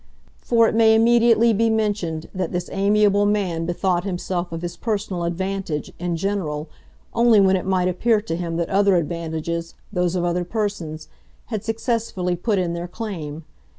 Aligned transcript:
For 0.39 0.67
it 0.67 0.73
may 0.73 0.95
immediately 0.95 1.53
be 1.53 1.69
mentioned 1.69 2.27
that 2.33 2.51
this 2.51 2.71
amiable 2.73 3.27
man 3.27 3.67
bethought 3.67 4.03
himself 4.03 4.51
of 4.51 4.63
his 4.63 4.75
personal 4.75 5.25
advantage, 5.25 5.91
in 5.99 6.15
general, 6.15 6.71
only 7.13 7.39
when 7.39 7.55
it 7.55 7.67
might 7.67 7.87
appear 7.87 8.19
to 8.19 8.35
him 8.35 8.55
that 8.57 8.71
other 8.71 8.95
advantages, 8.95 9.75
those 9.93 10.15
of 10.15 10.25
other 10.25 10.43
persons, 10.43 11.07
had 11.53 11.63
successfully 11.63 12.35
put 12.35 12.57
in 12.57 12.73
their 12.73 12.87
claim. 12.87 13.43